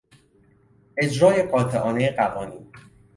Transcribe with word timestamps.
اجرای 0.97 1.43
قاطعانهی 1.43 2.09
قوانین 2.09 2.69